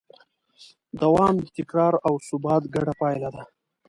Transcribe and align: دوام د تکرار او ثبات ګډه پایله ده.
دوام 1.01 1.35
د 1.43 1.47
تکرار 1.57 1.93
او 2.07 2.13
ثبات 2.27 2.63
ګډه 2.75 2.93
پایله 3.01 3.29
ده. 3.35 3.43